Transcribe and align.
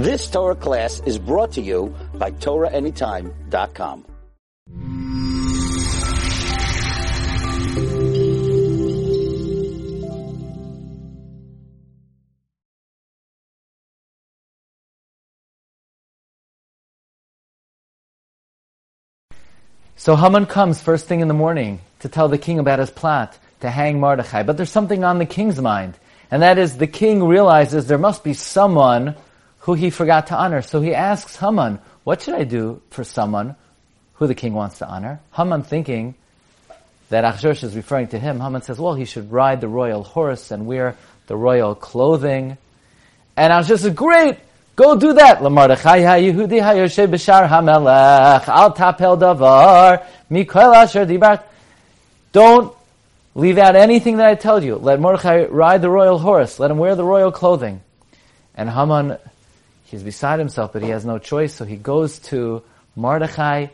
This 0.00 0.30
Torah 0.30 0.54
class 0.54 1.02
is 1.04 1.18
brought 1.18 1.52
to 1.52 1.60
you 1.60 1.94
by 2.14 2.30
TorahAnytime.com. 2.30 4.06
So 19.96 20.16
Haman 20.16 20.46
comes 20.46 20.80
first 20.80 21.08
thing 21.08 21.20
in 21.20 21.28
the 21.28 21.34
morning 21.34 21.82
to 21.98 22.08
tell 22.08 22.28
the 22.28 22.38
king 22.38 22.58
about 22.58 22.78
his 22.78 22.90
plot 22.90 23.38
to 23.60 23.68
hang 23.68 24.00
Mordechai. 24.00 24.44
But 24.44 24.56
there's 24.56 24.70
something 24.70 25.04
on 25.04 25.18
the 25.18 25.26
king's 25.26 25.60
mind. 25.60 25.98
And 26.30 26.40
that 26.40 26.56
is 26.56 26.78
the 26.78 26.86
king 26.86 27.22
realizes 27.22 27.86
there 27.86 27.98
must 27.98 28.24
be 28.24 28.32
someone 28.32 29.14
who 29.70 29.74
he 29.74 29.90
forgot 29.90 30.26
to 30.26 30.34
honor. 30.34 30.62
So 30.62 30.80
he 30.80 30.92
asks 30.96 31.36
Haman, 31.36 31.78
what 32.02 32.22
should 32.22 32.34
I 32.34 32.42
do 32.42 32.82
for 32.90 33.04
someone 33.04 33.54
who 34.14 34.26
the 34.26 34.34
king 34.34 34.52
wants 34.52 34.78
to 34.78 34.86
honor? 34.88 35.20
Haman 35.32 35.62
thinking 35.62 36.16
that 37.08 37.22
Achshverosh 37.22 37.62
is 37.62 37.76
referring 37.76 38.08
to 38.08 38.18
him. 38.18 38.40
Haman 38.40 38.62
says, 38.62 38.80
well, 38.80 38.94
he 38.94 39.04
should 39.04 39.30
ride 39.30 39.60
the 39.60 39.68
royal 39.68 40.02
horse 40.02 40.50
and 40.50 40.66
wear 40.66 40.96
the 41.28 41.36
royal 41.36 41.76
clothing. 41.76 42.58
And 43.36 43.52
Achshverosh 43.52 43.78
says, 43.78 43.94
great, 43.94 44.38
go 44.74 44.96
do 44.96 45.12
that. 45.12 45.40
Al 45.40 45.50
tapel 48.74 49.16
davar. 49.20 50.04
Don't 52.32 52.74
leave 53.36 53.58
out 53.58 53.76
anything 53.76 54.16
that 54.16 54.26
I 54.26 54.34
tell 54.34 54.64
you. 54.64 54.74
Let 54.74 54.98
Mordechai 54.98 55.44
ride 55.44 55.80
the 55.80 55.90
royal 55.90 56.18
horse. 56.18 56.58
Let 56.58 56.72
him 56.72 56.78
wear 56.78 56.96
the 56.96 57.04
royal 57.04 57.30
clothing. 57.30 57.82
And 58.56 58.68
Haman 58.68 59.16
He's 59.90 60.04
beside 60.04 60.38
himself, 60.38 60.72
but 60.72 60.82
he 60.82 60.90
has 60.90 61.04
no 61.04 61.18
choice, 61.18 61.52
so 61.52 61.64
he 61.64 61.76
goes 61.76 62.20
to 62.30 62.62
Mordechai, 62.94 63.66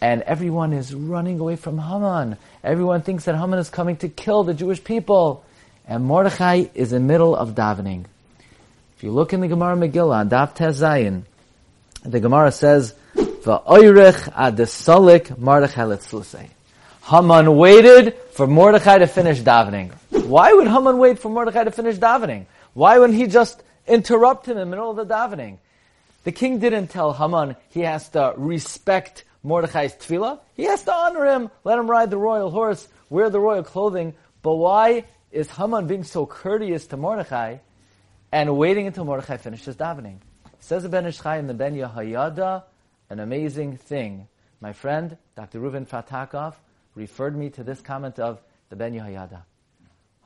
and 0.00 0.22
everyone 0.22 0.72
is 0.72 0.94
running 0.94 1.40
away 1.40 1.56
from 1.56 1.76
Haman. 1.76 2.36
Everyone 2.62 3.02
thinks 3.02 3.24
that 3.24 3.34
Haman 3.34 3.58
is 3.58 3.68
coming 3.68 3.96
to 3.96 4.08
kill 4.08 4.44
the 4.44 4.54
Jewish 4.54 4.82
people. 4.82 5.44
And 5.88 6.04
Mordechai 6.04 6.66
is 6.74 6.92
in 6.92 7.02
the 7.02 7.12
middle 7.12 7.34
of 7.34 7.56
davening. 7.56 8.04
If 8.96 9.02
you 9.02 9.10
look 9.10 9.32
in 9.32 9.40
the 9.40 9.48
Gemara 9.48 9.76
Megillah, 9.76 10.28
Daf 10.28 10.54
Tezayin, 10.54 11.22
the 12.04 12.20
Gemara 12.20 12.52
says, 12.52 12.94
Va'oyrech 13.16 14.32
adesalik 14.32 15.36
Mordechai 15.36 15.82
letzlusei. 15.82 16.48
Haman 17.02 17.56
waited 17.56 18.14
for 18.34 18.46
Mordechai 18.46 18.98
to 18.98 19.08
finish 19.08 19.40
davening. 19.40 19.92
Why 20.10 20.52
would 20.52 20.68
Haman 20.68 20.98
wait 20.98 21.18
for 21.18 21.28
Mordechai 21.28 21.64
to 21.64 21.72
finish 21.72 21.96
davening? 21.96 22.46
Why 22.72 23.00
wouldn't 23.00 23.18
he 23.18 23.26
just 23.26 23.62
interrupt 23.86 24.46
him 24.46 24.52
in 24.52 24.58
the 24.58 24.66
middle 24.66 24.90
of 24.90 24.96
the 24.96 25.06
davening. 25.06 25.58
The 26.24 26.32
king 26.32 26.58
didn't 26.58 26.88
tell 26.88 27.12
Haman 27.12 27.56
he 27.70 27.80
has 27.80 28.08
to 28.10 28.34
respect 28.36 29.24
Mordechai's 29.42 29.94
tefillah. 29.94 30.40
He 30.54 30.64
has 30.64 30.84
to 30.84 30.92
honor 30.92 31.24
him, 31.26 31.50
let 31.64 31.78
him 31.78 31.90
ride 31.90 32.10
the 32.10 32.18
royal 32.18 32.50
horse, 32.50 32.86
wear 33.08 33.30
the 33.30 33.40
royal 33.40 33.62
clothing. 33.62 34.14
But 34.42 34.56
why 34.56 35.04
is 35.32 35.50
Haman 35.50 35.86
being 35.86 36.04
so 36.04 36.26
courteous 36.26 36.86
to 36.88 36.96
Mordechai 36.96 37.58
and 38.32 38.56
waiting 38.56 38.86
until 38.86 39.04
Mordechai 39.04 39.38
finishes 39.38 39.76
davening? 39.76 40.18
Says 40.60 40.82
the 40.82 40.88
Ben 40.90 41.06
Ish 41.06 41.20
Chai 41.20 41.38
in 41.38 41.46
the 41.46 41.54
Ben 41.54 41.74
Yehoyada, 41.74 42.64
an 43.08 43.18
amazing 43.18 43.78
thing. 43.78 44.28
My 44.60 44.74
friend, 44.74 45.16
Dr. 45.36 45.58
Reuven 45.58 45.88
Fatakov, 45.88 46.54
referred 46.94 47.34
me 47.34 47.48
to 47.50 47.64
this 47.64 47.80
comment 47.80 48.18
of 48.18 48.42
the 48.68 48.76
Ben 48.76 48.92
Yehoyada. 48.92 49.42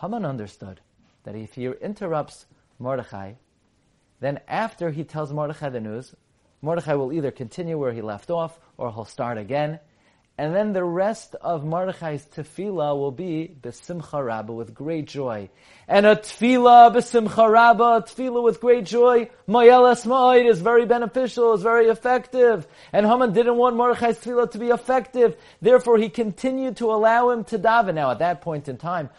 Haman 0.00 0.24
understood 0.24 0.80
that 1.24 1.34
if 1.34 1.54
he 1.54 1.66
interrupts 1.66 2.46
Mordechai, 2.80 3.34
then 4.20 4.40
after 4.48 4.90
he 4.90 5.04
tells 5.04 5.32
Mordechai 5.32 5.68
the 5.68 5.80
news, 5.80 6.14
Mordechai 6.62 6.94
will 6.94 7.12
either 7.12 7.30
continue 7.30 7.78
where 7.78 7.92
he 7.92 8.02
left 8.02 8.30
off 8.30 8.58
or 8.76 8.92
he'll 8.92 9.04
start 9.04 9.38
again. 9.38 9.80
And 10.36 10.54
then 10.54 10.72
the 10.72 10.84
rest 10.84 11.34
of 11.34 11.66
Mordechai's 11.66 12.24
tefillah 12.24 12.96
will 12.96 13.10
be 13.10 13.54
besimcha 13.60 14.24
rabba 14.24 14.54
with 14.54 14.72
great 14.72 15.06
joy. 15.06 15.50
And 15.86 16.06
a 16.06 16.16
tefillah 16.16 16.94
besimcha 16.94 17.50
rabba, 17.50 17.84
a 17.84 18.02
tefillah 18.02 18.42
with 18.42 18.58
great 18.58 18.86
joy, 18.86 19.28
mayelas 19.46 20.06
ma'id 20.06 20.48
is 20.48 20.62
very 20.62 20.86
beneficial, 20.86 21.52
is 21.52 21.62
very 21.62 21.88
effective. 21.88 22.66
And 22.90 23.04
Haman 23.04 23.34
didn't 23.34 23.56
want 23.56 23.76
Mordechai's 23.76 24.18
tefillah 24.18 24.50
to 24.52 24.58
be 24.58 24.68
effective. 24.68 25.36
Therefore 25.60 25.98
he 25.98 26.08
continued 26.08 26.78
to 26.78 26.90
allow 26.90 27.28
him 27.30 27.44
to 27.44 27.58
daven. 27.58 27.94
Now 27.94 28.10
at 28.10 28.20
that 28.20 28.40
point 28.40 28.68
in 28.68 28.78
time, 28.78 29.10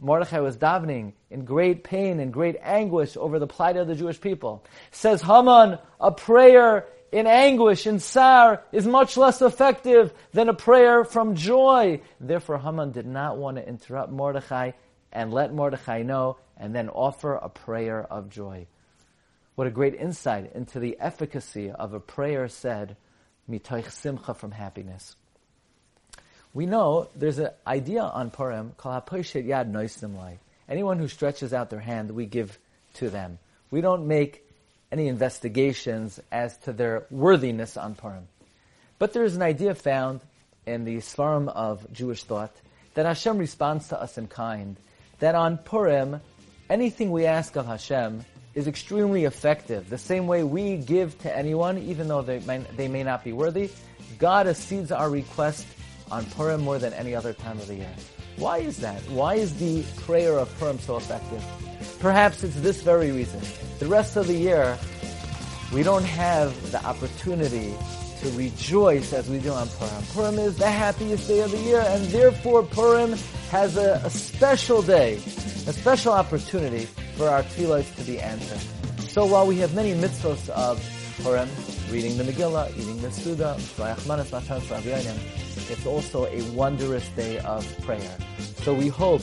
Mordechai 0.00 0.40
was 0.40 0.56
davening 0.56 1.12
in 1.30 1.44
great 1.44 1.84
pain 1.84 2.20
and 2.20 2.32
great 2.32 2.56
anguish 2.62 3.16
over 3.16 3.38
the 3.38 3.46
plight 3.46 3.76
of 3.76 3.86
the 3.86 3.94
Jewish 3.94 4.20
people. 4.20 4.64
Says 4.90 5.22
Haman, 5.22 5.78
a 6.00 6.12
prayer 6.12 6.86
in 7.12 7.26
anguish, 7.26 7.86
in 7.86 7.98
sar, 7.98 8.62
is 8.72 8.86
much 8.86 9.16
less 9.16 9.40
effective 9.40 10.12
than 10.32 10.48
a 10.48 10.54
prayer 10.54 11.04
from 11.04 11.34
joy. 11.34 12.00
Therefore, 12.20 12.58
Haman 12.58 12.92
did 12.92 13.06
not 13.06 13.38
want 13.38 13.56
to 13.56 13.66
interrupt 13.66 14.12
Mordechai 14.12 14.72
and 15.12 15.32
let 15.32 15.54
Mordechai 15.54 16.02
know 16.02 16.36
and 16.56 16.74
then 16.74 16.88
offer 16.88 17.34
a 17.34 17.48
prayer 17.48 18.02
of 18.02 18.28
joy. 18.28 18.66
What 19.54 19.66
a 19.66 19.70
great 19.70 19.94
insight 19.94 20.52
into 20.54 20.78
the 20.78 20.98
efficacy 21.00 21.70
of 21.70 21.94
a 21.94 22.00
prayer 22.00 22.48
said, 22.48 22.96
mitoich 23.48 23.90
simcha 23.90 24.34
from 24.34 24.50
happiness 24.50 25.16
we 26.56 26.64
know 26.64 27.06
there's 27.14 27.38
an 27.38 27.50
idea 27.66 28.00
on 28.00 28.30
Purim 28.30 28.72
called 28.78 29.04
Hapoishet 29.04 29.46
Yad 29.46 29.70
Noisim 29.70 30.16
Lai. 30.16 30.38
Anyone 30.70 30.98
who 30.98 31.06
stretches 31.06 31.52
out 31.52 31.68
their 31.68 31.80
hand, 31.80 32.10
we 32.10 32.24
give 32.24 32.58
to 32.94 33.10
them. 33.10 33.38
We 33.70 33.82
don't 33.82 34.06
make 34.08 34.42
any 34.90 35.08
investigations 35.08 36.18
as 36.32 36.56
to 36.64 36.72
their 36.72 37.04
worthiness 37.10 37.76
on 37.76 37.94
Purim. 37.94 38.26
But 38.98 39.12
there 39.12 39.24
is 39.24 39.36
an 39.36 39.42
idea 39.42 39.74
found 39.74 40.22
in 40.64 40.86
the 40.86 40.96
Svarim 40.96 41.48
of 41.48 41.92
Jewish 41.92 42.24
thought 42.24 42.56
that 42.94 43.04
Hashem 43.04 43.36
responds 43.36 43.88
to 43.88 44.00
us 44.00 44.16
in 44.16 44.26
kind. 44.26 44.78
That 45.18 45.34
on 45.34 45.58
Purim, 45.58 46.22
anything 46.70 47.10
we 47.10 47.26
ask 47.26 47.56
of 47.56 47.66
Hashem 47.66 48.24
is 48.54 48.66
extremely 48.66 49.26
effective. 49.26 49.90
The 49.90 49.98
same 49.98 50.26
way 50.26 50.42
we 50.42 50.78
give 50.78 51.18
to 51.18 51.36
anyone, 51.36 51.76
even 51.76 52.08
though 52.08 52.22
they 52.22 52.38
may, 52.40 52.64
they 52.78 52.88
may 52.88 53.02
not 53.02 53.24
be 53.24 53.34
worthy, 53.34 53.68
God 54.18 54.46
accedes 54.46 54.90
our 54.90 55.10
request 55.10 55.66
on 56.10 56.24
Purim 56.26 56.62
more 56.62 56.78
than 56.78 56.92
any 56.92 57.14
other 57.14 57.32
time 57.32 57.58
of 57.58 57.66
the 57.66 57.76
year. 57.76 57.94
Why 58.36 58.58
is 58.58 58.78
that? 58.78 59.00
Why 59.10 59.34
is 59.34 59.54
the 59.58 59.82
prayer 60.02 60.38
of 60.38 60.52
Purim 60.58 60.78
so 60.78 60.96
effective? 60.96 61.42
Perhaps 62.00 62.44
it's 62.44 62.60
this 62.60 62.82
very 62.82 63.10
reason. 63.12 63.40
The 63.78 63.86
rest 63.86 64.16
of 64.16 64.26
the 64.26 64.34
year, 64.34 64.78
we 65.72 65.82
don't 65.82 66.04
have 66.04 66.70
the 66.70 66.84
opportunity 66.84 67.74
to 68.20 68.30
rejoice 68.30 69.12
as 69.12 69.28
we 69.28 69.38
do 69.38 69.50
on 69.52 69.68
Purim. 69.68 70.02
Purim 70.12 70.38
is 70.38 70.56
the 70.56 70.70
happiest 70.70 71.28
day 71.28 71.40
of 71.40 71.50
the 71.50 71.58
year, 71.58 71.82
and 71.86 72.04
therefore 72.06 72.62
Purim 72.62 73.14
has 73.50 73.76
a, 73.76 74.00
a 74.04 74.10
special 74.10 74.82
day, 74.82 75.14
a 75.14 75.72
special 75.72 76.12
opportunity 76.12 76.86
for 77.16 77.28
our 77.28 77.42
tefillahs 77.42 77.94
to 77.96 78.02
be 78.04 78.18
answered. 78.20 78.60
So 79.08 79.24
while 79.24 79.46
we 79.46 79.56
have 79.58 79.74
many 79.74 79.92
mitzvahs 79.94 80.48
of 80.50 80.82
Purim, 81.22 81.48
reading 81.90 82.16
the 82.16 82.24
Megillah, 82.24 82.70
eating 82.76 83.00
the 83.00 83.10
Suda, 83.10 83.56
it's 85.68 85.86
also 85.86 86.26
a 86.26 86.42
wondrous 86.52 87.08
day 87.10 87.38
of 87.38 87.80
prayer. 87.82 88.16
So 88.62 88.74
we 88.74 88.88
hope 88.88 89.22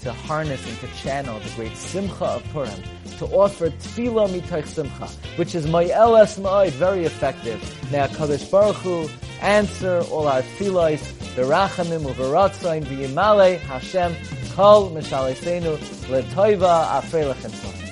to 0.00 0.12
harness 0.12 0.66
and 0.68 0.78
to 0.80 0.86
channel 0.98 1.38
the 1.40 1.50
great 1.50 1.76
simcha 1.76 2.24
of 2.24 2.44
Purim, 2.52 2.82
to 3.18 3.26
offer 3.26 3.70
tefillah 3.70 4.28
mitoich 4.28 4.66
simcha, 4.66 5.08
which 5.36 5.54
is 5.54 5.66
ma'elas 5.66 6.38
ma'id, 6.40 6.72
very 6.72 7.04
effective. 7.04 7.60
May 7.90 7.98
HaKadosh 7.98 8.50
Baruch 8.50 8.76
Hu 8.76 9.08
answer 9.40 10.02
all 10.10 10.28
our 10.28 10.42
tefillahs, 10.42 11.02
berachamim 11.34 12.04
u'veratzayim 12.04 12.84
v'yimale 12.84 13.58
Hashem 13.60 14.14
kol 14.54 14.90
mishalesenu 14.90 15.78
letoiva 16.08 17.00
afrelech 17.00 17.91